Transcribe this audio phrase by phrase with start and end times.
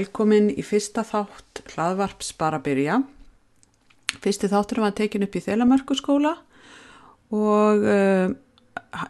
[0.00, 3.02] velkomin í fyrsta þátt hlaðvarps bara byrja.
[4.22, 6.32] Fyrsti þáttur var tekin upp í Þelamörkuskóla
[7.36, 8.32] og uh,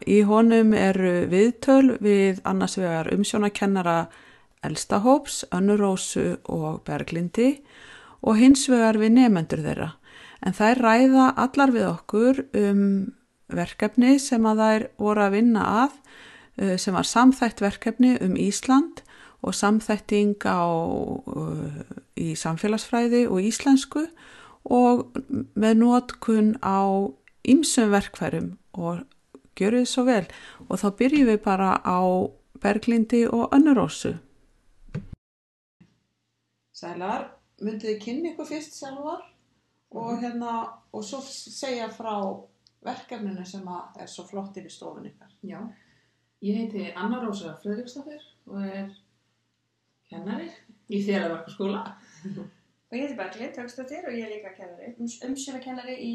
[0.05, 4.11] í honum eru viðtöl við annars vegar umsjónakennara
[4.67, 7.61] Elstahóps, Önnurósu og Berglindi
[8.21, 9.93] og hins vegar við nefendur þeirra.
[10.45, 12.83] En þær ræða allar við okkur um
[13.51, 19.05] verkefni sem að þær voru að vinna að uh, sem var samþætt verkefni um Ísland
[19.43, 21.81] og samþætting á, uh,
[22.17, 24.05] í samfélagsfræði og íslensku
[24.65, 25.17] og
[25.57, 27.09] með nótkun á
[27.49, 29.07] ymsum verkfærum og
[29.57, 30.25] gjöru þið svo vel
[30.69, 32.01] og þá byrjum við bara á
[32.61, 34.19] Berglindi og Önnurósu.
[36.77, 39.25] Sælar, myndið þið kynni ykkur fyrst sjálfar
[39.91, 40.53] og, hérna,
[40.93, 42.15] og svo segja frá
[42.85, 43.67] verkefninu sem
[44.01, 45.33] er svo flott inn í stofun ykkar.
[45.45, 45.61] Já,
[46.45, 48.93] ég heiti Anna Rósa Fredriksdóttir og er
[50.11, 50.51] kennari
[50.91, 51.83] í Þélavarkaskóla.
[52.91, 54.95] Og ég heiti Berglind Högstóttir og ég er líka kennari,
[55.29, 56.15] umsjöna kennari í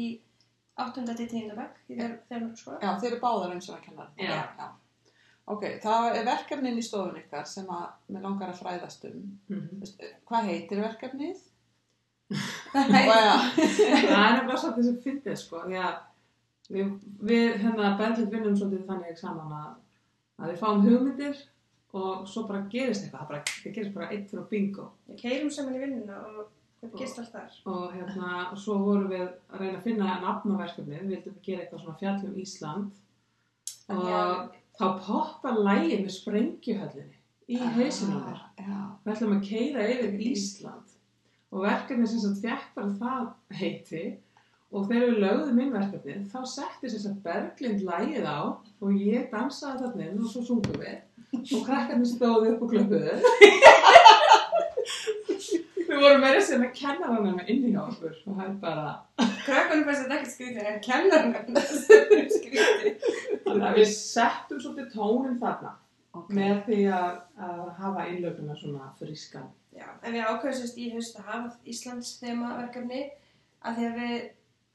[0.76, 1.06] 8.
[1.16, 1.54] til 10.
[1.56, 2.80] bekk í Þélavarkaskóla.
[2.82, 4.26] Já, þeir eru báðar umsjöna kennari.
[4.28, 4.42] Já.
[4.60, 4.68] Já.
[5.46, 9.20] Ok, það er verkefnin í stofun ykkar sem að mér langar að fræðast um.
[9.46, 10.14] Mm -hmm.
[10.26, 11.44] Hvað heitir verkefnið?
[12.72, 16.00] Það er nefnilega svolítið sem fyndið sko, því að
[16.74, 16.88] við,
[17.30, 19.68] við hérna Berglind vinnum svolítið þannig saman að,
[20.42, 21.36] að við fáum hugmyndir
[21.92, 25.50] og svo bara gerist eitthvað, það, bara, það gerist bara eitt fyrir bingo Við keirum
[25.54, 26.48] saman í vinnuna og
[26.82, 27.58] það gerst allt þar.
[27.72, 31.84] og hérna, og svo vorum við að reyna að finna nafnaverkefni, við vildum gera eitthvað
[31.84, 32.90] svona fjallum Ísland
[33.94, 34.50] og já.
[34.76, 38.44] þá poppa lægi með sprengjuhöllinni í hausinu á mér.
[38.58, 40.94] Já, Við ætlum að keira yfir Ísland
[41.54, 44.04] og verkefni sem sagt fjekk bara það heiti
[44.74, 48.38] og þegar við lögðum inn verkefni þá setti sem sagt Berglind lægið á
[48.82, 50.98] og ég dansaði þarna inn og svo sungum við
[51.36, 53.14] og krakkarnir stóðu upp og klöpuðu.
[55.86, 58.92] við vorum meira sem að kenna hana með inni hjá okkur og það er bara,
[59.46, 60.80] Krökkunum fannst þetta ekkert skrítið en
[62.20, 63.10] er skrítið.
[63.46, 65.72] þannig að við settum svolítið tónin þarna
[66.12, 66.32] ok.
[66.38, 69.52] með því að, að hafa innlögnuna svona frískan.
[69.76, 73.04] Já, en við ákvæmstust í haust að hafa Íslands þema verkefni
[73.66, 74.18] að því að við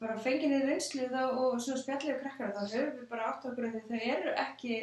[0.01, 3.47] bara fengið niður reynslu þá og svona spjallið við krakkana þá höfum við bara átt
[3.49, 4.79] okkur að því þau eru ekki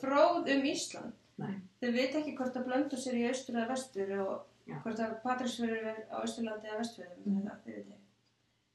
[0.00, 1.16] fróð um Ísland.
[1.38, 1.54] Nei.
[1.80, 4.32] Þau veit ekki hvort að blöndu sér í austur eða vestur og
[4.68, 4.76] Já.
[4.82, 7.94] hvort að Patrísfjörður er á austurlandi eða vestfjörðum Mm.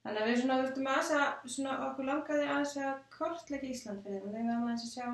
[0.04, 4.24] Þannig að við svona viltum aðeins að svona okkur langaði aðeins að kortleika Ísland fyrir
[4.24, 5.06] þeim þeim að aðeins að sjá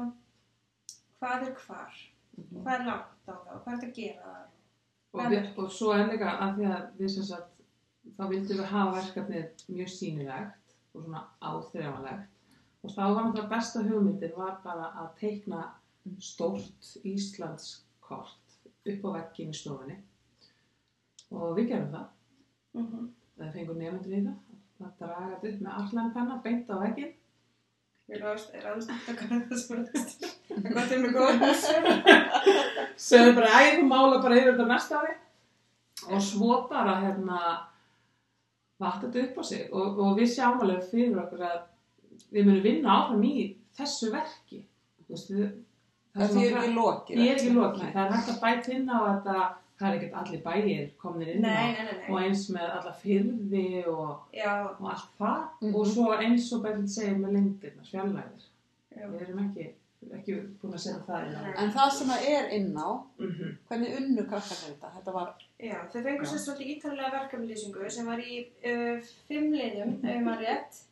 [1.19, 1.99] hvað er hvar
[2.39, 4.47] og hvað er langt á það og hvað er þetta að gera það.
[5.11, 7.53] Og, við, og svo er líka að því að við sem sagt,
[8.17, 12.35] þá vildum við hafa verkefnið mjög sýnilegt og svona áþreifanlegt
[12.79, 15.63] og þá var náttúrulega besta hugmyndin var bara að teikna
[16.23, 18.57] stórt Íslandskort
[18.89, 19.97] upp á veggin í stofunni
[21.29, 22.11] og við gerum það.
[22.77, 23.07] Mm
[23.39, 27.11] Það fengur nefndur í það að draga þetta upp með allan penna beint á veggin.
[28.09, 31.87] Við ráðumst að taka það sem er gott um með góða húsum.
[33.07, 35.15] Sögðu bara ég mála bara yfir þetta næsta ári
[36.09, 37.39] og svo bara hérna
[38.79, 41.59] vatt þetta upp á sig og, og við sjáum alveg fyrir okkur að
[42.33, 43.33] við munum vinna áfram í
[43.79, 44.63] þessu verki.
[45.05, 45.47] Þú veist, við,
[46.15, 47.15] Það er ekki lokið.
[47.19, 47.89] Því er ekki lokið.
[47.93, 49.35] Það er hægt að bæta inn á þetta,
[49.79, 52.93] það er ekkert allir bæir komin inn á Nei, nei, nei, og eins með alla
[53.03, 54.09] fyrði og,
[54.79, 55.75] og allt það Mhm.
[55.75, 58.47] og svo eins og Berlind segir með lengdirna, fjallæðir.
[58.97, 59.05] já.
[59.13, 59.69] Við erum ekki,
[60.17, 61.41] ekki búin að setja það inn á.
[61.63, 64.91] En það sem að er inn á, Mm hvernig unnu krakkar þetta?
[64.97, 68.99] Þetta var, Já, þau fengur sér svolítið ítalega verkefnlýsingu sem var í uh,
[69.29, 70.83] fimm liðum, ef maður rétt.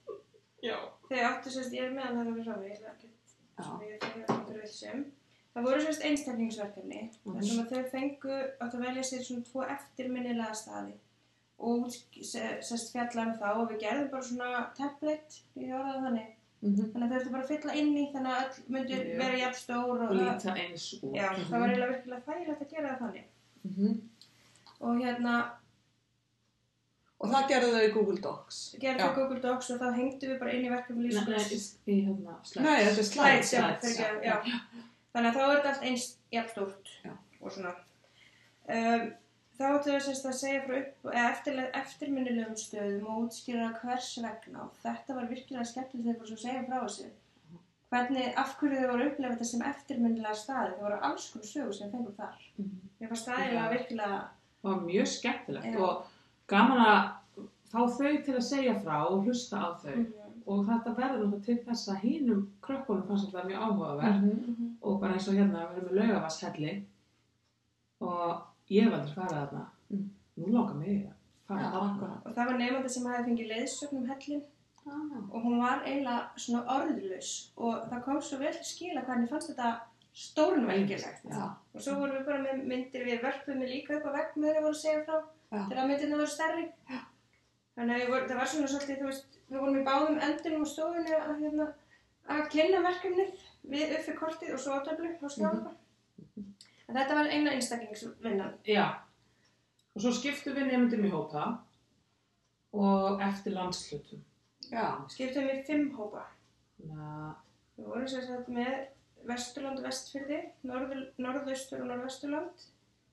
[0.63, 0.77] Já.
[1.09, 3.16] Þau áttu sérst, ég er með hann það frá mig, ég
[5.57, 7.33] Það voru sérst einstaklingsverkefni, Mhm.
[7.35, 10.93] þar sem að þau fengu átt að velja sér svona tvo eftirminnilega staði
[11.59, 16.33] og sérst fjalla um þá og við gerðum bara svona template, ég orðaði þannig.
[16.61, 19.17] mm Þannig að þau ertu bara að fylla inn í þannig að öll myndir Já.
[19.17, 21.15] vera jafn stór og, Og líta eins út.
[21.15, 23.25] Já, það var eiginlega virkilega þægilegt að gera það þannig.
[23.67, 24.01] -hmm.
[24.81, 25.33] Og hérna,
[27.17, 28.57] Og það gerðu þau í Google Docs.
[28.81, 29.05] gerði Já.
[29.07, 31.59] það Google Docs og þá hengdu við bara inn í verkefni Nei, nei, í,
[31.89, 32.63] í hérna slæð.
[32.67, 33.13] Nei, þetta er slæð.
[33.13, 34.83] Slides, já, Slides, fyrirgefðu, já.
[35.15, 36.05] Þannig að þá er þetta allt eins
[37.07, 37.13] Já.
[37.41, 37.71] og svona.
[38.67, 39.05] Um,
[39.57, 44.09] þá ætlum við sérst að segja frá upp, eða eftir, eftirminnilegum stöðum og útskýra hvers
[44.21, 47.07] vegna þetta var virkilega skemmtilegt þegar bara svo segja frá þessu.
[47.87, 51.73] Hvernig, af hverju þau voru upplefa þetta sem eftirminnilega staði, það voru alls konar sögur
[51.77, 52.41] sem fengum þar.
[52.59, 52.79] Mhm.
[52.99, 54.17] Mér fannst það eiginlega virkilega,
[54.61, 55.79] Það var mjög skemmtilegt Já.
[55.87, 56.05] og
[56.47, 56.99] gaman að
[57.71, 59.95] fá þau til að segja frá og hlusta á þau.
[59.95, 60.13] Mhm.
[60.47, 64.47] Og þetta verður náttúrulega til þess að hínum krökkunum fannst þetta mjög áhugaverð -hmm.
[64.47, 64.67] Mhm.
[64.81, 66.83] og bara eins og hérna við erum með laugavarshelli
[68.01, 70.09] og ég hef aldrei farið þarna Mm.
[70.37, 71.13] nú langar mig að
[71.47, 72.21] fara þarna.
[72.25, 74.41] Og það var nefandi sem hafi fengið leiðsögn um hellin
[75.31, 79.49] og hún var eiginlega svona orðlaus og það kom svo vel til skila henni fannst
[79.51, 79.79] þetta
[80.13, 81.25] stórnvelgilegt.
[81.75, 84.47] Og svo vorum við bara með myndir, við vörpum við líka upp á vegg með
[84.49, 85.17] þeirra voru að segja frá
[85.51, 85.61] Já.
[85.69, 86.65] þegar myndirna voru stærri.
[87.77, 91.13] Þannig að voru, það var svona svolítið, veist, við vorum í báðum endunum á stofunni
[91.17, 91.67] að, hérna,
[92.35, 95.73] að kynna verkefnið við uppi kortið og svo á töflu og skjáfa.
[96.87, 98.55] En þetta var eina einstaklingsvinnan.
[98.65, 98.85] já,
[99.93, 101.45] og svo skiptum við nefndum í hópa
[102.73, 104.23] og eftir landslutum
[104.71, 106.25] já, Skiptum við fimm hópa.
[106.87, 107.35] að
[107.77, 108.87] Við vorum sagt með
[109.27, 112.63] Vesturland og Vestfyrði, norður, Norðaustur og Norðvesturland,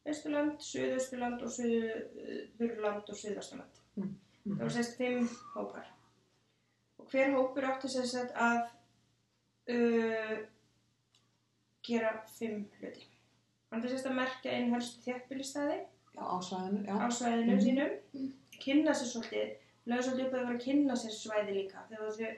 [0.04, 3.80] Vesturland, Suðausturland og Suðurland og Suðvesturland.
[3.96, 5.86] Það voru sem sagt fimm hópar.
[7.00, 8.58] Og hver hópur átti sagt að
[9.72, 10.36] uh,
[11.84, 13.06] gera fimm hluti.
[13.72, 17.60] Átti sem sagt að merkja einn helstu þjættbýlistæði já, á svæðinu, Mhm.
[17.64, 19.54] sínum, kynna sér svolítið,
[19.88, 21.78] lögðu svolítið upp að það var að kynna sér svæði líka.
[21.88, 22.36] Þegar þau,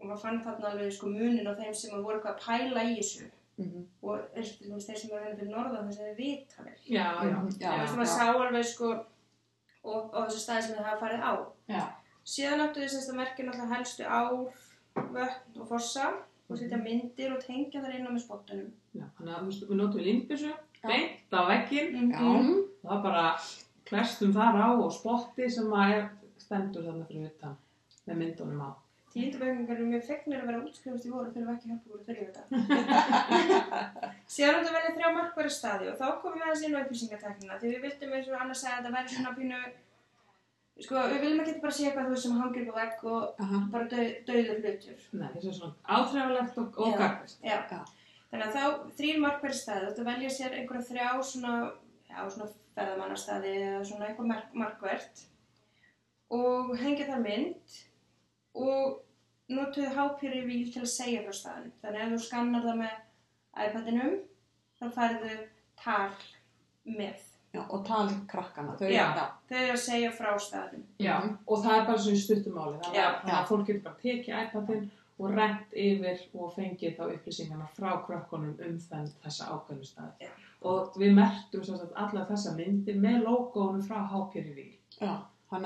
[0.00, 2.96] og maður fann þarna alveg sko munin á þeim sem voru eitthvað að pæla í
[2.98, 3.84] þessu Mhm.
[4.02, 6.62] og eins og til dæmis þeir sem eru henni fyrir norðan þess að þeir vita
[6.64, 6.76] vel.
[6.86, 8.90] já, já, Mhm, Já, já, já, maður sá alveg sko
[9.84, 11.32] og, og þessu staði sem þið hafa farið á.
[11.68, 11.82] já,
[12.30, 14.52] Síðan áttu þess að merkja náttúrulega helstu ár,
[15.14, 16.08] vötn og fossa
[16.50, 18.70] og setja myndir og tengja þar inn á með spottunum.
[18.94, 20.52] já þannig að þú veist, við notum limbissu
[20.82, 22.10] beint á vegginn Mhm.
[22.12, 22.18] Já.
[22.84, 23.38] það er bara
[23.86, 27.56] klestum þar á og spotti sem að er stendur þarna fyrir utan
[28.08, 28.70] með myndunum á
[29.10, 32.28] Tíundaböggingar eru mjög fegnir að vera útskrifast í voru fyrir að ekki hjálpa voru fyrir
[32.30, 32.42] þetta.
[34.30, 37.58] Síðan áttu að velja þrjá markværi staði og þá komum við aðeins inn á upplýsingateknina
[37.58, 39.58] því við vildum eins og annars segja að þetta væri svona pínu
[40.86, 43.58] sko, við viljum ekki bara sé eitthvað þú sem hangir upp á vegg og Aha,
[43.74, 45.02] bara döð, döður hlutur.
[45.18, 47.00] Nei, þessi er svona áþræfalegt og, og Já.
[47.02, 47.58] gagvist Já.
[47.74, 47.82] Já.
[48.30, 51.54] Þannig að þá þrýr markværi staði, þú ætti að velja sér einhverja þrjá svona,
[52.06, 52.48] já, svona
[52.78, 55.24] ferðamannastaði eða svona eitthvað mark, markvært
[56.38, 57.78] og hengja þar mynd
[58.54, 59.00] og
[59.50, 61.72] notuðu hápjöri víl til að segja frá staðinu.
[61.82, 64.14] Þannig að ef þú skannar það með iPadinum,
[64.80, 65.34] þá færðu
[65.76, 66.10] tal
[66.86, 67.26] með.
[67.54, 69.06] já, og tali krakkana, þau, Já.
[69.16, 70.84] já, Þau eru að segja frá staðinu.
[71.00, 71.38] Já, Mhm.
[71.48, 73.06] og það er bara svona í stuttumáli þannig Já.
[73.10, 77.68] að- þannig að fólk getur bara tekið iPadin og rent yfir og fengið þá upplýsingarna
[77.74, 80.28] frá krökkunum um þenn þessa ákveðnu stað Já.
[80.62, 85.22] og við mertum alla þessa myndir með logoðunum frá Hápjöri Víl já,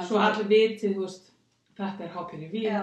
[0.07, 1.31] svo allir vitið, þú veist
[1.79, 2.83] þetta er Hápjöri Víl Já.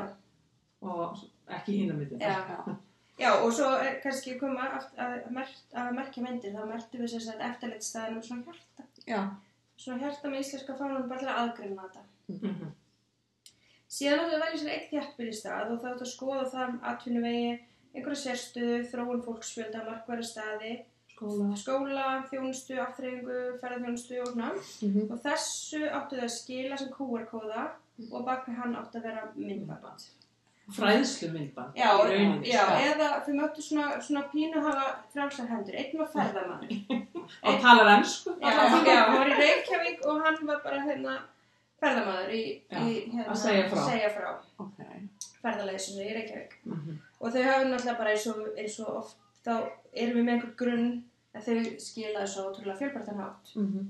[0.82, 1.18] og
[1.50, 2.36] ekki hína myndin Já.
[2.50, 2.76] Já.
[3.22, 7.02] Já, og svo er kannski koma að, að, að, merk, að merkja myndir, þá merktum
[7.04, 8.86] við sér að eftirleitstaðinu með svona hjarta.
[9.06, 9.20] já,
[9.82, 12.02] Svona hjarta með íslenska fánum bara til að aðgreina þetta.
[12.32, 12.72] Mhm.
[13.92, 17.52] Síðan áttu að velja sér eitt þjættbýlistað og þá áttu að skoða þar atvinnuvegi,
[17.94, 20.74] einhverja sérstuðu, þróun fólksfjölda, markværi staði,
[21.14, 24.52] skóla skóla, þjónustu, aftreyingu, ferðarþjónustu og svona.
[24.88, 27.66] mhm, Og þessu áttu þau að skila sem QR-kóða
[28.12, 30.06] og bak við hann áttu að vera myndband.
[30.72, 32.76] fræðslu myndband Já, rauninni, já, sko.
[32.92, 35.76] eða þau máttu svona, svona pínu hafa frálsar hendur.
[35.76, 36.64] Einn var ferðamann.
[37.48, 41.18] og talar ennsku Já, hann var í Reykjavík og hann var bara hérna
[41.82, 43.84] ferðamaður í, í hérna, að segja frá.
[43.90, 44.28] segja frá
[44.62, 44.82] ok,
[45.42, 46.54] ferðalegisinu í Reykjavík.
[46.66, 47.00] Mhm.
[47.22, 49.54] Og þau hafa náttúrulega bara eins og, eins og oft þá
[49.94, 50.90] erum við með einhvern grunn
[51.34, 53.52] en þau skila þessu ótrúlega fjölbartan hátt.
[53.56, 53.90] mhm,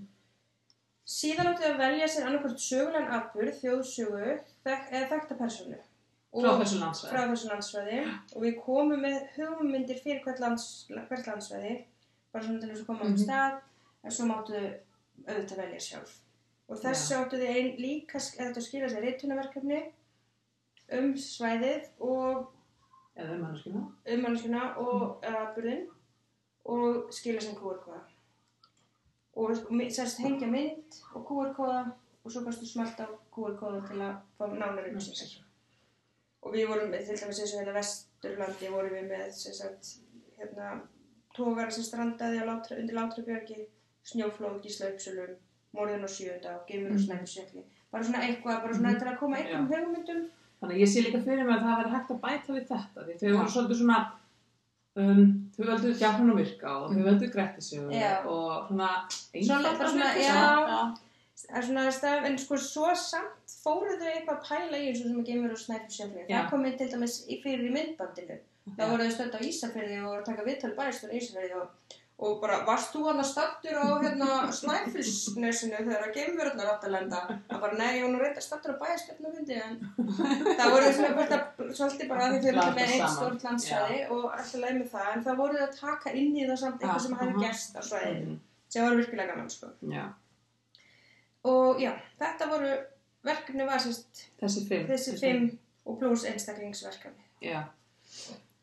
[1.07, 5.79] Síðan áttu þau að velja sér annarkvort sögulegan atburð, þjóðsögu þek eða þekkta personu.
[6.31, 7.11] frá þessu landsvæði.
[7.11, 8.01] frá þessu landsvæði.
[8.35, 11.73] Og við komum með hugmyndir fyrir hvert, lands, hvert landsvæði.
[12.31, 13.57] Bara svona til þess að koma á um stað
[14.03, 14.69] en svo máttu þau
[15.27, 16.13] auðvitað velja sjálf.
[16.71, 19.81] Og þessu áttu þau ein, líka eða þetta skila sér reitunaverkefni
[20.97, 22.47] um svæðið og
[23.15, 25.35] eða um manneskina um mannskjuna og mm.
[25.41, 25.85] atbyrðin
[26.71, 28.01] og skila sem QR-kóða
[29.35, 29.51] og
[29.95, 31.91] sérst hengja mynd og QR-kóða
[32.23, 35.43] og svo kannstu smelta á QR-kóða til að fá nánar upplýsingar
[36.41, 39.91] og við vorum til dæmis eins og hérna Vesturlandi vorum við með sagt,
[40.39, 40.81] hérna,
[41.37, 43.67] tógar sem strandaði látra, undir Látrabjörgi,
[44.03, 45.35] snjóflóð, gísla uppsölum,
[45.77, 47.05] morðin á sjönda og geimur og Mhm.
[47.05, 47.63] snæfisjökli.
[47.91, 50.29] Bara svona eitthvað, bara svona til að koma einhverjum hugmyndum.
[50.61, 53.05] Þannig að ég sé líka fyrir mig að það verður hægt að bæta við þetta
[53.05, 54.11] því þau voru svolítið svona
[54.95, 55.91] um, þau völdu
[56.31, 57.05] og Virka og þau Mhm.
[57.07, 58.25] völdu Grettisögu Já.
[58.25, 58.71] og
[61.67, 65.19] svona staf, en sko svo samt fóruð þau eitthvað að pæla í eins og sem
[65.19, 66.27] að geimur og snæfisjökli.
[66.29, 66.37] Já.
[66.43, 68.37] Það kom inn til dæmis fyrir í myndbandinu.
[68.77, 71.67] Það voru þau stönd á Ísafirði og taka viðtölu bæristur í Ísafirði og,
[72.21, 76.93] og bara, varst þú hann að stattur á hérna Snæfellsnesinu þegar að geimverðnar átt að
[76.95, 77.21] lenda?
[77.49, 79.79] Það bara, nei, ég var nú reynda stattur á bæristurnu fundi, en
[80.59, 81.39] það voru svona bara,
[81.79, 83.15] svolítið bara að því Blanda með einn saman.
[83.17, 86.59] stórt landsvæði og alltaf leið með það, en það voru að taka inn í það
[86.63, 87.43] samt eitthvað sem hefði aha.
[87.47, 88.27] gerst á svæðinu.
[88.31, 88.39] Mhm.
[88.71, 89.71] sem var virkilega gaman sko.
[89.91, 90.03] Já,
[91.51, 92.75] og já, þetta voru
[93.25, 94.85] verkefni var sérst þessi fimm.
[94.89, 95.49] þessi fimm
[95.85, 97.63] og pluss einstaklingsverkefni Já,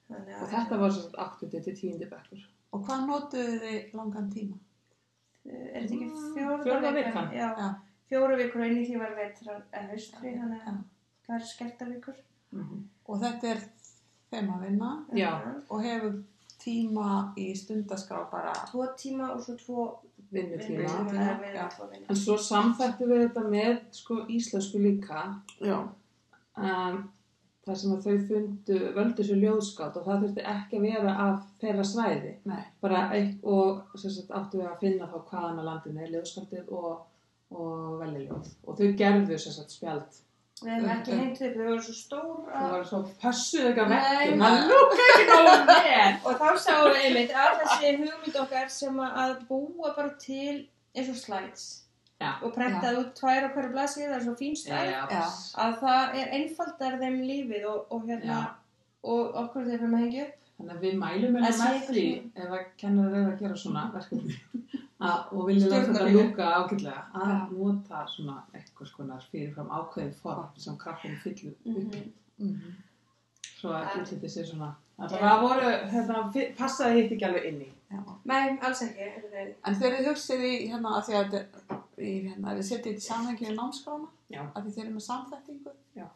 [0.08, 1.50] Þannig og að þetta var svo 8.
[1.50, 2.06] til 10.
[2.08, 2.46] bekkur.
[2.72, 4.56] Og hvað notuðu þið langan tíma?
[5.48, 7.30] er þetta ekki Mm, fjóra fjórða vikan.
[7.32, 7.68] Já, Já.
[8.08, 10.72] fjóra vikur í því var vetrar eða haustri, þannig Já.
[10.72, 10.82] að
[11.26, 12.14] það er skertar vikur
[13.08, 13.62] Og þetta er
[14.30, 15.32] þeim að vinna Já.
[15.70, 16.22] og hefur
[16.58, 19.98] tíma í stundaskrá bara Tvo tíma og svo tvo
[20.30, 20.84] Vinnutíma.
[22.08, 25.22] En svo samþættu við þetta með sko íslensku líka.
[25.60, 25.88] Já.
[26.56, 27.10] Um,
[27.68, 31.42] þar sem að þau fundu, völdu sér ljóðskátt og það þurfti ekki að vera af
[31.62, 32.32] þeirra svæði.
[33.18, 36.94] Eitt og sagt áttu við að finna þá hvaðan að landinu er ljóðskáttið og,
[37.54, 38.48] og veljuljóð.
[38.66, 40.24] Og þau gerðu sagt spjald.
[40.58, 42.70] Við hefum ekki Um, hengt upp, þau voru svo stór Það að...
[42.72, 43.98] var svo pössuð ekki að Nei.
[44.02, 44.40] vekkum.
[44.42, 46.14] Það lúka ekki nógu vel.
[46.24, 50.56] Og þá sáum við einmitt að þessi hugmynd okkar sem að- að búa bara til
[50.96, 51.68] eins og slides
[52.18, 52.30] Já.
[52.42, 55.02] og prentaði út tvær á hverju blaðsíðu, það er svo fín stæð Já.
[55.64, 58.48] að það er einfaldar þeim lífið og, og hérna Já.
[59.12, 62.06] og okkur þegar við maður hengja upp Þannig að við mælum Að með sé því
[62.34, 64.34] ef að kennar er að gera svona verkefni
[65.06, 67.38] að, og vilja láta Stjórna þetta lúka ágætlega að Já.
[67.52, 72.12] nota svona eitthvað skonar fyrirfram ákveðin form sem krakkinu fyllu upp Mhm.
[72.38, 72.74] Mhm.
[73.60, 73.94] svo að Ja.
[74.02, 74.50] útliti sér
[74.98, 75.28] svona að Já.
[75.28, 76.22] það voru, hérna,
[76.58, 78.00] passaði hitt ekki alveg inn í Já.
[78.28, 79.06] Nei, alls ekki.
[79.64, 83.06] En þegar þið hugsið í hérna að því að er hérna, við setjum þetta í
[83.06, 84.42] samhengi við námskrána Já.
[84.54, 86.06] að því þeir eru með samþættingu Já.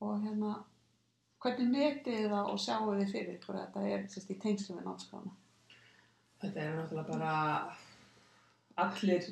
[0.00, 0.52] og hérna
[1.44, 4.76] hvernig metið þið það og sjáu þið fyrir ykkur að þetta er sérst í tengslu
[4.78, 5.34] við námskrána
[6.44, 7.34] þetta er náttúrulega bara
[8.84, 9.28] allir,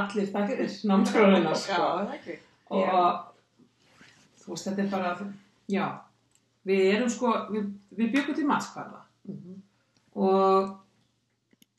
[0.00, 1.80] allir þættir námskráðina sko.
[1.82, 2.38] það er ekki
[2.76, 2.92] og
[4.42, 5.12] þú veist þetta er bara
[5.70, 5.86] já,
[6.66, 9.62] við erum sko við, við byggum til matskvarða Mhm.
[10.14, 10.76] og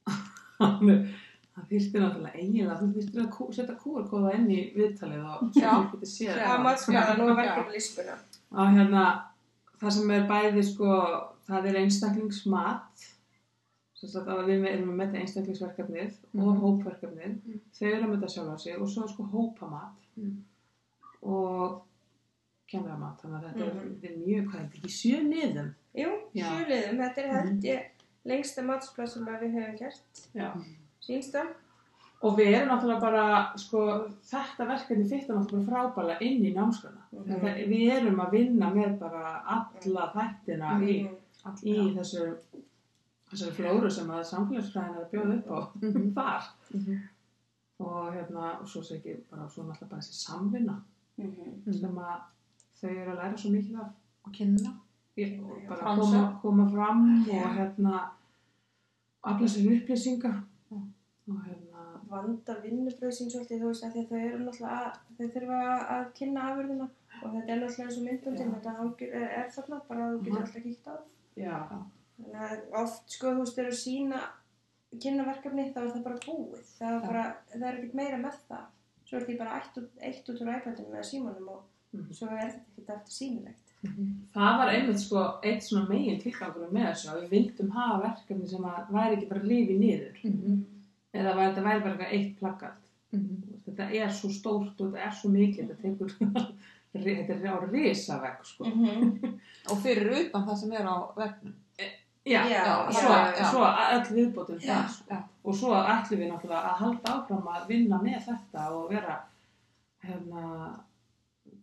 [0.58, 5.72] það þyrfti náttúrulega eiginlega þú þyrfti að kú- setja QR-kóða inn í viðtalið og svo
[5.74, 6.48] fólk getur séð Já.
[6.54, 8.18] Að nú er verkefni líspuna.
[8.52, 9.04] og hérna
[9.82, 10.92] það sem er bæði sko
[11.48, 13.08] það er einstaklingsmat
[13.98, 16.62] að við erum með þetta einstaklingsverkefnið og Mhm.
[16.62, 17.60] hópverkefnið Mhm.
[17.74, 20.44] þau eru að mynda sjálfa sig og svo er sko hópamat Mhm.
[21.24, 21.82] og
[22.72, 23.94] kennaramat þannig að þetta er, Mhm.
[24.02, 26.46] þetta er mjög hvað er þetta ekki sjö niðum Jú, Já.
[26.52, 27.82] sjöliðum, þetta er held ég
[28.26, 30.28] lengsta matsplað sem við höfum gert.
[30.36, 30.52] Já.
[31.02, 31.48] Sýnst það?
[32.24, 37.40] og við erum náttúrulega bara sko, þetta verkefni fyrta náttúrulega frábæla inn í námskrona Mhm.
[37.40, 41.64] þetta, við erum að vinna með bara alla þættina í, Mhm.
[41.64, 42.38] í þessu
[43.30, 46.14] þessari flóru sem að samfélagsfræðin er að bjóða upp á Mhm.
[46.18, 46.44] þar
[46.74, 46.98] Mhm.
[47.80, 50.82] og hérna og svo ekki bara svo náttúrulega bara þessi samvinna
[51.20, 51.74] Mhm.
[51.74, 52.20] sem að
[52.82, 53.90] þau eru að læra svo mikið af
[54.26, 54.74] og kynna
[55.18, 57.42] Ég- og bara koma, koma fram Já.
[57.44, 57.94] og hérna
[59.24, 60.34] afla sér upplýsinga
[60.72, 60.78] Já.
[61.30, 61.66] og hérna
[62.10, 66.06] Vanda vinnubröðsins svolítið, þú veist, að að þau eru náttúrulega að, þau þurfa að- að
[66.20, 66.88] kynna afurðina
[67.24, 68.56] og þetta er náttúrulega eins og myndböndin, Já.
[68.56, 70.96] þetta er, er þarna, bara að þú getur alltaf kíkt á
[72.18, 74.20] Þannig að oft, sko, þú veist, þú sína
[75.02, 76.64] kynna verkefni, þá er það bara búið.
[76.80, 78.64] Það er bara, það er ekkert meira með það.
[79.06, 80.02] Svo er því bara eitt, út-
[80.42, 81.62] úr iPadinu með símanum og.
[82.14, 83.64] Svo er þetta ekkert aftur sýnilegt.
[84.34, 88.48] það var einmitt sko eitt svona megin tilgangur með þessu að við vildum hafa verkefni
[88.50, 90.66] sem að væri ekki bara lifi niður Mhm.
[91.14, 92.82] eða var, þetta væri bara eitthvað eitt plaggat
[93.14, 93.62] Mhm.
[93.66, 96.12] þetta er svo stórt og þetta er svo mikið þetta tekur
[96.98, 99.40] þetta er á risavegg sko -hmm.
[99.72, 103.52] og fyrir utan það sem er á vefnum já, Já, já, svo, já.
[103.52, 103.64] svo
[103.96, 105.24] öll viðbótum já.
[105.44, 109.22] og svo ætlum við náttúrulega að halda áfram að vinna með þetta og vera
[110.04, 110.80] hérna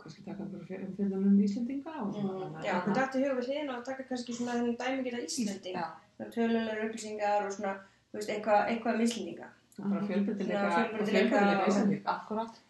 [0.05, 3.47] kannski taka fyrir umfylgðan um Íslendinga og svona Mm, já, að- hún dætti hug við
[3.49, 5.77] hliðina og taka kannski svona þennan dæmigita Íslending.
[6.17, 7.73] Svona tölulegur upplýsingar og svona,
[8.13, 9.49] þú veist, eitthvað, eitthvað um Íslendinga.
[9.79, 12.61] bara fjölbreytileika fjölbreytileika og- Íslendinga akkurat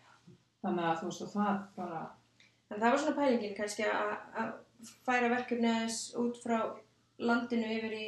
[0.65, 2.11] þannig að þú veist það bara
[2.71, 4.53] En það var svona pælingin kannski að
[5.07, 6.59] færa verkefni aðeins út frá
[7.19, 8.07] landinu yfir í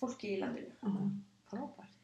[0.00, 0.72] fólki í landinu.
[1.50, 1.96] frábært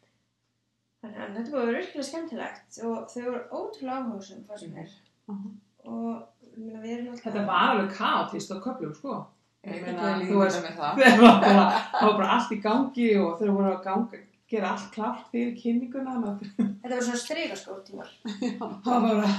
[1.02, 4.76] Þannig að þetta búið að vera virkilega skemmtilegt og þau voru ótrúlega áhugaðsum hvað sem
[4.76, 4.90] er.
[5.28, 5.50] Mhm.
[5.86, 6.12] Og
[6.52, 7.24] ég meina, við erum alltaf...
[7.26, 9.18] þetta var alveg kaotist á köflum sko
[9.66, 13.36] Ég meina, þú veist- það það var bara, það var bara allt í gangi og
[13.40, 18.10] þau voru að ganga gera allt klárt fyrir kynninguna Þetta var svona stregaskór tímar.
[18.86, 19.30] það var bara,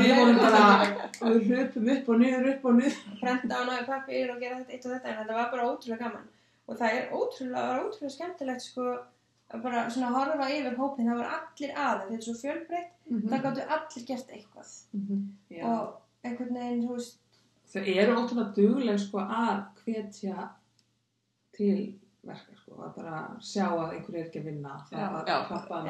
[0.00, 0.62] við vorum bara
[1.20, 4.76] við hlupum upp og niður upp og niður Prenta á náðu pappir og gera þetta
[4.76, 6.28] eitt og þetta en þetta var bara ótrúlega gaman.
[6.70, 8.86] Og það er ótrúlega, var ótrúlega skemmtilegt sko
[9.62, 13.64] bara svona horfa yfir hópin, það voru allir að, þetta er svo fjölbreytt, það gáttu
[13.76, 14.70] allir gert eitthvað.
[15.50, 15.64] Já.
[15.66, 17.18] Og einhvern veginn, þú veist,
[17.72, 20.48] þau eru ótrúlega dugleg sko að hvetja
[21.56, 25.46] til verka sko, að bara sjá að einhver er ekki að vinna það Já, að
[25.48, 25.86] klappa að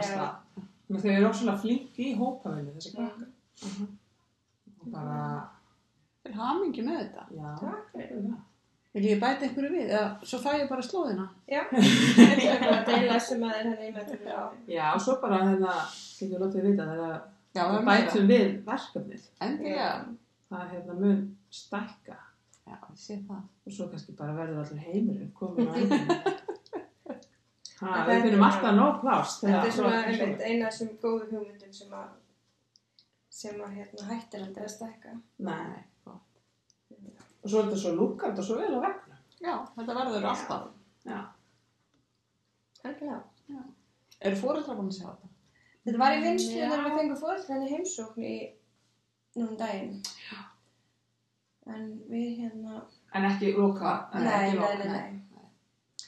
[0.90, 3.28] að þau eru ósvöldlega flink í hópavinnu þessi krakkar
[3.60, 3.88] Mhm.
[4.80, 5.48] og bara,
[6.24, 7.26] Til hamingi með þetta.
[7.36, 8.22] já Takk fyrir.
[8.24, 8.36] já.
[8.94, 9.90] Vil ég bæta einhverju við?
[9.94, 11.26] Eða svo fæ ég bara slóðina?
[11.46, 14.46] Já, þetta er bara að deila sem að er henni í með þetta.
[14.66, 15.74] já, og svo bara hérna
[16.18, 17.20] getur við látið vita þegar
[17.54, 19.86] Já, við bætum við verkefnið Endilega.
[20.50, 21.22] það hérna mun
[21.60, 22.18] stækka
[22.66, 23.44] Já, ég sé það.
[23.66, 25.98] og svo kannski bara verður allir heimurinn komin á einu
[27.80, 31.30] Ha, En við þetta- finnum alltaf nóg pláss Þetta er svona eina af þessum góðu
[31.30, 32.10] hugmyndum sem að
[33.40, 35.12] sem að hérna hættir aldrei að stækka.
[35.46, 35.78] Nei.
[37.40, 39.18] Og svo er þetta svo lúkant og svo vel á vegna.
[39.40, 40.64] Já, þetta verður alltaf.
[41.08, 41.20] Já.
[42.84, 43.20] Algjörlega.
[44.20, 45.28] Eru fóreldrar búin að sjá þetta?
[45.86, 46.66] Þetta var í vinslu Já.
[46.68, 48.34] þegar við fengum fóreldræni heimsókn í
[49.40, 49.94] núna daginn.
[51.70, 52.82] En við hérna...
[53.16, 53.94] En ekki lúka.
[54.14, 56.06] en Nei, ekki nei, nei, nei.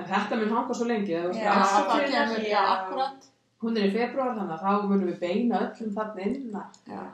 [0.00, 1.12] En þetta mun hanga svo lengi.
[1.14, 2.08] Já, Já, að- já.
[2.14, 3.28] kemur, já, akkurat.
[3.64, 6.36] Hún er í februar þannig að þá munum við beina öllum þarna inn.
[6.88, 7.04] Já,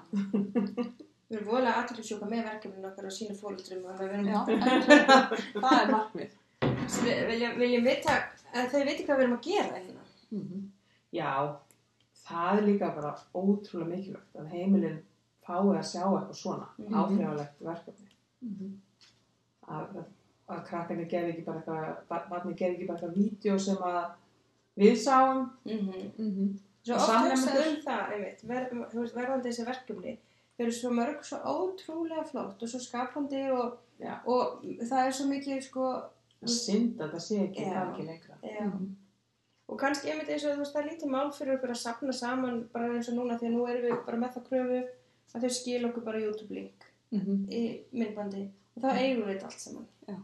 [1.31, 4.63] Við erum voðalega aðtölusjóka með verkefninu okkar og sína fóreldrum og við já, erum...
[4.75, 5.19] endilega.
[5.55, 6.31] það er
[6.91, 8.15] Við viljum, vita,
[8.53, 10.07] að þau viti hvað við erum að gera hérna.
[10.35, 10.65] Mhm.
[11.15, 11.31] Já,
[12.27, 14.99] það er líka bara ótrúlega mikilvægt að heimilin
[15.47, 16.95] fái að sjá eitthvað svona Mhm.
[17.01, 18.11] áhrifalegt verkefni.
[18.43, 18.73] Mhm.
[19.71, 20.01] Að,
[20.51, 24.11] að krakkarnir gerði ekki bara eitthvað, barni gerði ekki bara eitthvað vídeo sem að
[24.83, 25.47] við sáum.
[25.65, 26.59] Mm Mhm.
[26.83, 27.53] Svo Og oft samnemendur?
[27.53, 30.19] hugsað um það, einmitt, verðandi þessi verkefni,
[30.61, 34.19] þau eru svo mörg svo ótrúlega flott og svo skapandi og, Já.
[34.29, 35.87] og það er svo mikið, sko,
[36.45, 38.37] synd að það sé ekki, það er ekki lengra.
[38.45, 38.90] Mhm.
[39.71, 42.12] Og kannski einmitt eins og þú veist, það er lítið mál fyrir okkur að sapna
[42.12, 44.81] saman bara eins og núna því að nú erum við bara með það kröfu
[45.35, 47.47] að þau skil okkur bara YouTube-link Mhm.
[47.50, 47.61] í
[47.93, 49.87] myndbandi og þá eigum við þetta allt saman.
[50.08, 50.17] Já.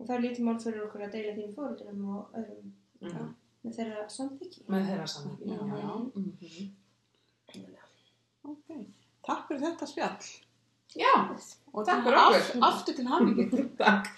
[0.00, 3.34] Og það er lítið mál fyrir okkur að deila þínu fóröldurum og öðrum Mm.
[3.64, 4.64] með þeirra samþykki.
[4.68, 5.48] Með þeirra samhengi.
[5.48, 5.94] Já, Já, já.
[6.14, 6.70] Mhm.
[8.44, 8.68] Ok,
[9.30, 10.30] takk fyrir þetta spjall.
[10.98, 11.14] Já,
[11.72, 12.62] Og Takk fyrir af- okkur.
[12.66, 13.44] Aftur til hamingi.
[13.84, 14.10] takk.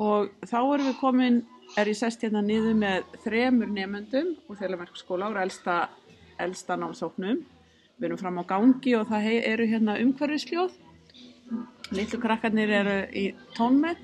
[0.00, 1.40] Og þá erum við komin,
[1.78, 5.74] er ég sest hérna niður með þremur nefendum úr Þelamerkskóla og elsta,
[6.40, 7.42] elsta námsóknum.
[8.00, 10.72] Við erum fram á gangi og það hei- eru hérna umhverfisljóð.
[11.92, 13.98] Lillu krakkarnir eru í tónmenn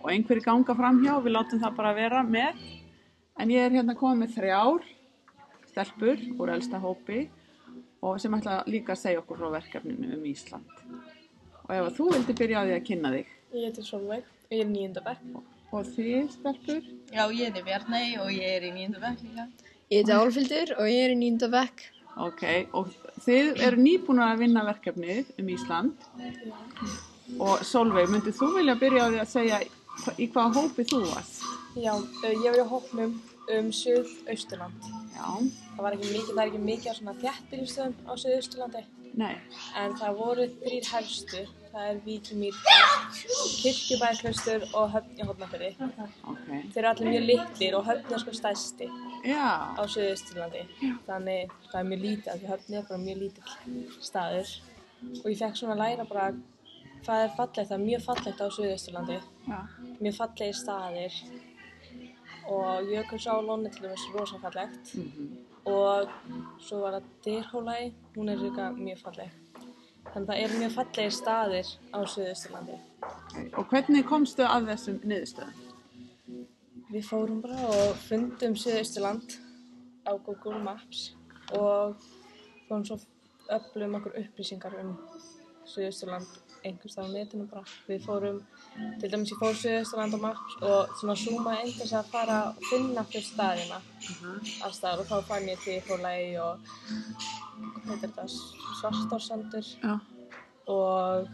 [0.00, 2.60] og einhverju ganga fram hjá, við látum það bara vera með.
[3.40, 4.84] En ég er hérna komið með þrjár
[5.74, 7.26] stelpur úr elsta hópi
[8.04, 10.70] og sem ætla líka að segja okkur frá verkefninu um Ísland.
[11.64, 14.54] Og ef að þú vildi byrja á því að kynna þig Ég heiti Solveig og
[14.54, 15.20] ég er bekk.
[15.74, 19.48] og þið stelpur Já, ég heiti Bjarnei og ég er í nýjönda bekk líka.
[19.90, 21.82] Ég heiti Álfildur og ég er í níunda bekk.
[22.14, 22.92] Ok, og
[23.24, 26.06] þið eru nýbúin að vinna verkefnið um Ísland
[27.42, 29.58] og Solveig, myndið þú vilja byrja á því að segja
[30.18, 31.42] í hvaða hópi þú varst?
[31.74, 33.16] Já, uh, ég var í hópnum
[33.58, 34.86] um Suð-Austurland.
[35.14, 35.26] Já,
[35.74, 38.84] Það var ekki mikið, það er ekki mikið á svona þjættbýlistöðum á Suð-Austurlandi.
[39.14, 39.34] nei,
[39.76, 41.44] En það voru þrýr helstu.
[41.74, 42.74] Það er Víkimýrka,
[43.62, 45.70] Kirkjubæklaustur og Höfn í Hortnafjörði.
[46.30, 48.86] ok, Þeir eru allir mjög litlir og Höfn er sko stærsti
[49.26, 50.62] já, á Suð-Austurlandi.
[51.08, 54.52] Þannig það er mjög lítið, af því Höfn er bara mjög lítill staður.
[55.24, 56.28] Og ég fekk svona læra bara
[57.04, 59.18] hvað er fallegt, það er mjög fallegt á Suð-Austurlandi.
[59.48, 59.58] já,
[60.00, 61.12] mjög fallegi staðir
[62.48, 66.08] og Jökulsálón er til dæmis rosa fallegt mhm, og
[66.60, 69.30] svo var það Dyrhólæ, hún er líka mjög falleg.
[70.12, 72.76] Þannig að það eru mjög fallegi staðir á Suðausturlandi.
[73.56, 75.62] Og hvernig komstu að þessum niðurstöðum?
[76.92, 79.38] Við fórum bara og fundum Suðausturland
[80.04, 81.14] á Google Maps
[81.56, 81.96] og
[82.68, 83.00] fórum svo
[83.56, 84.94] öflum okkur upplýsingar um
[85.64, 86.28] Suðausturland
[86.64, 87.62] einhvers þar á netinu bara.
[87.88, 88.40] Við fórum,
[89.00, 92.38] til dæmis ég fór Suðausturland á Maps og svona zooma inn til þess að fara
[92.50, 93.80] og finna fyrir staðina
[94.64, 96.68] alls staðar og þá fann ég til Hrólægi og
[97.84, 98.28] hvað heitir þetta,
[98.80, 99.96] Svartársandur Já,
[100.74, 101.28] og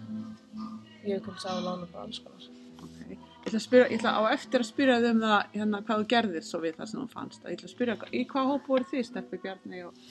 [1.07, 2.49] Jökulsá og Lónum og alls konar.
[2.83, 2.97] ok.
[3.11, 6.03] Ég ætla, að spyrja, ég ætla á eftir að spyrja þig um það hérna, hvað
[6.03, 7.47] þú gerðir svo við það sem þú fannst.
[7.47, 10.03] Ég ætla að spyrja, í hvað hóp voru þið, Steppi Bjarni og...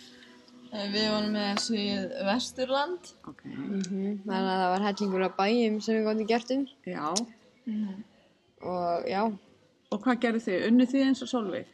[0.71, 3.08] Eh, Við vorum með Suð-Vesturland.
[3.29, 7.05] Ok, Þannig að það var hellingur af bæjum sem við gáttum gert um já.
[8.62, 9.23] og já,
[9.89, 10.65] Og hvað gerðu þið?
[10.69, 11.67] Unnu þið eins og Solveig?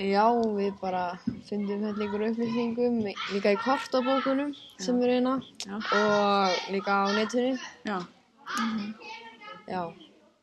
[0.00, 0.24] já,
[0.56, 1.02] við bara
[1.46, 2.94] fundum hellingur af upplýsingum
[3.34, 5.76] líka í kortabókunum sem eru hérna Já.
[5.76, 7.58] og líka á netinu.
[7.84, 7.98] Já,
[9.68, 9.82] Já,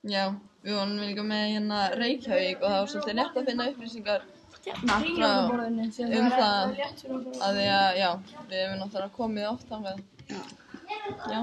[0.07, 0.23] Já,
[0.63, 4.21] við vorum líka með hérna Reykjavík og það var svolítið létt að finna upplýsingar
[4.67, 6.63] um það
[7.41, 8.09] að því að, já,
[8.49, 10.01] við hefum náttúrulega komið oft þangað.
[11.27, 11.39] Já.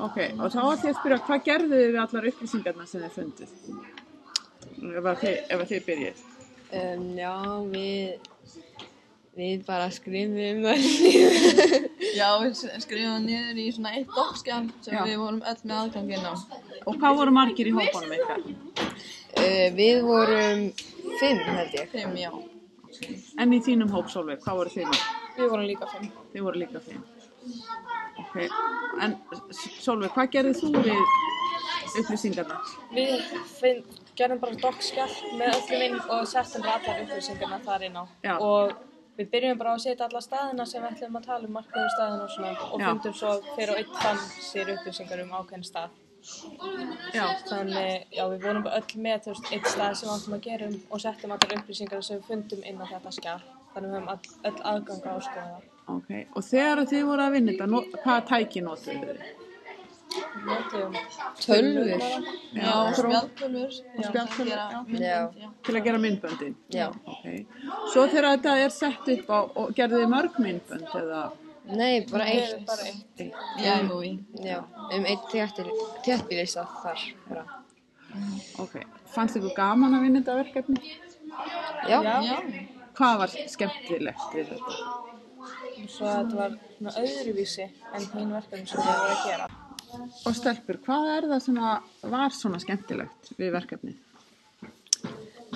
[0.00, 3.12] Ok, og þá var því að spyrja, hvað gerðu þið við allar upplýsingarna sem þið
[3.16, 3.50] fundið?
[4.76, 6.24] Ef að þið, byrjið.
[6.76, 7.34] Um, já,
[7.72, 8.30] við,
[9.38, 10.78] við bara skrifum það.
[12.16, 12.52] Já, við
[12.84, 15.02] skrifum niður í svona eitt dokkskjál sem Já.
[15.04, 16.34] við vorum öll með aðganginn á.
[16.86, 18.44] Og hvað voru margir í hópanum ykkar?
[19.36, 20.68] uh, við vorum
[21.20, 21.90] fimm, held ég.
[21.92, 22.30] Fimm, já.
[23.42, 25.14] En í þínum hóp, Solveig, hvað voru þið margir?
[25.36, 26.10] Við vorum líka fimm.
[26.32, 27.04] Þið voru líka fimm.
[28.22, 28.36] Ok,
[29.04, 29.16] en
[29.52, 32.58] Solveig, hvað gerðið þú við upplýsingarna?
[32.96, 33.14] Við
[33.50, 33.82] finn,
[34.18, 38.04] gerðum bara dokkskjall með öllum inn og settum bara allar upplýsingarna þar inn á.
[38.24, 38.34] Já.
[38.40, 38.74] Og
[39.18, 42.24] við byrjum bara að setja alla staðina sem við ætlum að tala um, markaðu staðina
[42.24, 42.56] og svona.
[42.70, 45.94] Og fundum svo hver og einn fann sér upplýsingar um ákveðin stað.
[47.14, 50.36] Já, Þannig, já, við vorum bara öll með, þú veist, einn stað sem við áttum
[50.36, 53.40] að gera um og settum allar upplýsingar sem við fundum inn á þetta skjall.
[53.74, 55.64] Þannig við höfum all, öll aðgang á að skoða það.
[55.96, 56.10] ok.
[56.36, 59.26] Og þegar þið voru að vinna þetta, no- hvaða tæki notuðu þið?
[60.16, 60.94] Við notum
[61.44, 62.04] Tölvur.
[62.56, 62.70] Já.
[62.72, 65.18] Og spjaldtölvur, já.
[65.42, 65.50] já.
[65.66, 66.54] Til að gera myndböndin?
[66.72, 66.86] Já.
[67.04, 67.26] Ok.
[67.92, 71.24] Svo þegar þetta er sett upp á, og gerðu þið mörg myndbönd eða?
[71.66, 72.66] Nei, bara eitt.
[72.66, 73.22] bara eitt.
[73.58, 74.18] Já, movie.
[74.44, 74.60] Já,
[74.94, 75.34] um eitt
[76.06, 77.04] þéttbílistað þar.
[77.28, 77.44] Bara.
[78.62, 78.78] Ok.
[79.12, 80.96] Fannst ykkur gaman að vinna þetta verkefni?
[81.90, 82.36] Já, Já.
[82.96, 84.76] Hvað var skemmtilegt við þetta?
[85.86, 89.48] Svo að þetta var svona öðruvísi en hinn verkefni sem við vorum að gera.
[90.26, 93.98] Og stelpur, hvað er það sem að var svona skemmtilegt við verkefnið?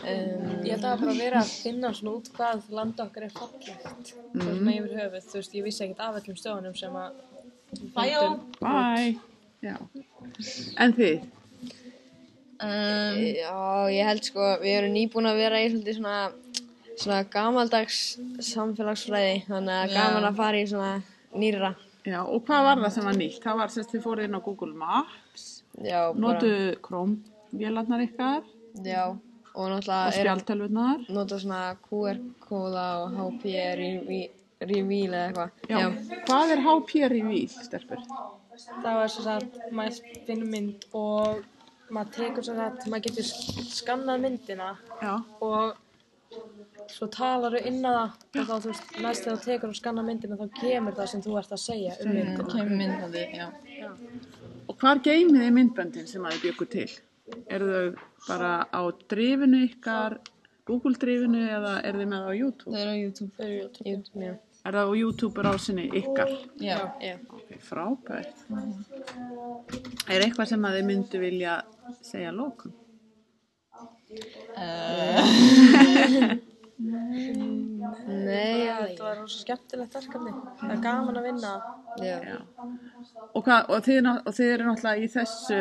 [0.05, 3.07] Um, Ég held að það var bara að vera að finna svona út hvað landa
[3.07, 4.15] okkar er fallegt.
[4.35, 4.45] Mm.
[4.45, 7.21] Svona yfir höfuð, þú veist, ég vissi ekkert af öllum stöðunum sem að
[7.75, 8.41] fundum.
[8.61, 9.13] Bye!
[9.61, 9.77] Já.
[10.81, 11.29] En þið?
[12.61, 13.53] Um, já,
[13.89, 16.17] ég held sko, við erum nýbúin að vera í svolítið svona,
[16.93, 18.01] svona gamaldags
[18.51, 20.91] samfélagsfræði, þannig að gaman að fara í svona
[21.41, 21.73] nýra.
[22.05, 23.41] Já, og hvað var það sem var nýtt?
[23.45, 25.49] Það var sérst þið fóruð inn á Google Maps,
[25.81, 28.45] Já, bara, notuðu Chrome-vélarnar ykkar
[28.85, 29.05] já,
[29.55, 31.07] og og náttúrulega er spjaldtölvurnar.
[31.09, 33.45] nota svona QR-kóða og HP
[34.61, 35.51] reveal eða eitthvað.
[35.69, 35.87] Já.
[36.27, 38.03] Hvað er HP reveal, stelpur?
[38.83, 41.45] Það var svo að maður finnur mynd og
[41.91, 43.31] maður tekur svo að maður getur
[43.71, 45.15] skannað myndina Já.
[45.41, 45.79] og
[46.91, 49.79] svo talar þú inn að það og þá þú veist, næst þegar þú tekur og
[49.79, 52.47] skannar myndina þá kemur það sem þú ert að segja um myndina.
[52.53, 53.49] kemur myndbandi, já.
[54.69, 56.89] Og hvar geymið þið myndböndin sem að þið byggur til?
[57.51, 58.81] Eru þau bara á
[59.11, 60.19] drifinu ykkar,
[60.69, 62.75] Google drifinu eða eru þið með það á YouTube?
[62.75, 63.31] Það er á YouTube.
[63.37, 63.85] Þau eru YouTube.
[63.91, 64.35] YouTube, já.
[64.61, 66.31] Er það á YouTube rásinni ykkar?
[66.61, 66.77] Já.
[67.01, 67.15] Já.
[67.33, 68.45] Ok, frábært.
[70.11, 71.55] Er eitthvað sem að þið myndu vilja
[72.05, 72.77] segja lókum?
[74.59, 75.23] Uh,
[76.81, 80.33] Nei, já, Þetta var rosa skemmtilegt verkefni.
[80.61, 81.53] Það er gaman að vinna.
[82.01, 82.17] já.
[82.25, 82.39] Já.
[83.35, 85.59] Og, hvað, og, þið, og þið eru náttúrulega í þessu,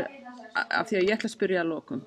[0.80, 2.02] af því að ég ætla að spyrja að lókum.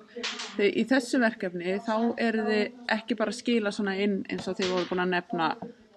[0.57, 1.95] Þið, í þessu verkefni þá
[2.27, 5.47] eru þið ekki bara að skila svona inn eins og þið voru búin að nefna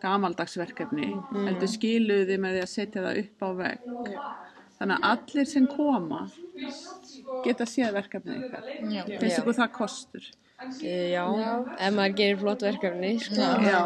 [0.03, 1.09] gamaldagsverkefni,
[1.47, 3.87] heldur skiluðu þið með því að setja það upp á vegg.
[4.77, 6.19] Þannig að allir sem koma
[7.47, 8.66] geta séð verkefnið ykkar.
[8.92, 9.03] já.
[9.21, 10.27] Finnst ykkur það kostur?
[10.83, 11.25] Eh, Já,
[11.81, 13.49] ef maður gerir flott verkefni, sko.
[13.64, 13.81] Já.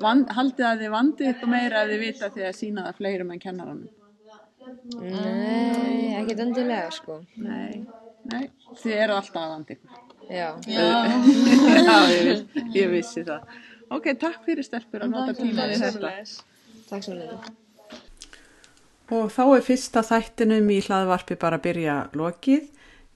[0.00, 3.32] Van, haldið að þið vandið ykkur meira ef þið vita því að sína það fleirum
[3.34, 3.88] en kennaranum?
[5.00, 5.69] Nei,
[6.30, 7.18] ekkert endilega, sko.
[7.42, 7.82] Nei,
[8.30, 8.44] nei,
[8.78, 9.98] þið eru alltaf að vanda ykkur.
[10.30, 10.48] Já.
[10.70, 10.84] Já.
[11.82, 13.56] Já, ég, viss, ég vissi það.
[13.90, 16.12] Ok, takk fyrir stelpur að nota tíma við þetta.
[16.90, 17.56] Takk svo leiðis.
[19.10, 22.68] Og þá er fyrsta þættinum í hlaðvarpi bara að byrja lokið.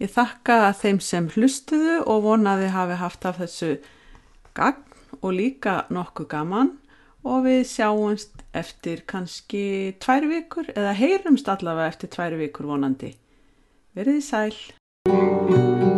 [0.03, 3.77] Ég þakka þeim sem hlustuðu og vonaði hafi haft af þessu
[4.59, 4.83] gagn
[5.21, 6.73] og líka nokkuð gaman
[7.25, 9.65] og við sjáumst eftir kannski
[10.03, 13.15] tvær vikur eða heyrumst allavega eftir tvær vikur vonandi.
[13.97, 15.94] Verðið sæl!